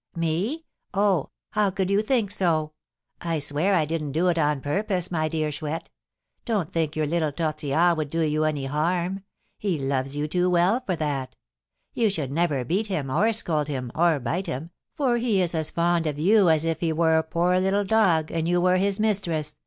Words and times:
"Me? 0.15 0.65
Oh! 0.95 1.29
How 1.51 1.69
could 1.69 1.91
you 1.91 2.01
think 2.01 2.31
so? 2.31 2.73
I 3.21 3.37
swear 3.37 3.75
I 3.75 3.85
didn't 3.85 4.13
do 4.13 4.29
it 4.29 4.39
on 4.39 4.59
purpose, 4.59 5.11
my 5.11 5.27
dear 5.29 5.51
Chouette! 5.51 5.91
Don't 6.43 6.71
think 6.71 6.95
your 6.95 7.05
little 7.05 7.31
Tortillard 7.31 7.97
would 7.99 8.09
do 8.09 8.21
you 8.21 8.43
any 8.43 8.65
harm; 8.65 9.23
he 9.59 9.77
loves 9.77 10.15
you 10.15 10.27
too 10.27 10.49
well 10.49 10.81
for 10.83 10.95
that. 10.95 11.35
You 11.93 12.09
should 12.09 12.31
never 12.31 12.65
beat 12.65 12.87
him, 12.87 13.11
or 13.11 13.31
scold 13.31 13.67
him, 13.67 13.91
or 13.93 14.19
bite 14.19 14.47
him, 14.47 14.71
for 14.95 15.17
he 15.17 15.39
is 15.39 15.53
as 15.53 15.69
fond 15.69 16.07
of 16.07 16.17
you 16.17 16.49
as 16.49 16.65
if 16.65 16.79
he 16.79 16.91
were 16.91 17.19
a 17.19 17.23
poor 17.23 17.59
little 17.59 17.85
dog, 17.85 18.31
and 18.31 18.47
you 18.47 18.59
were 18.59 18.77
his 18.77 18.99
mistress!" 18.99 19.57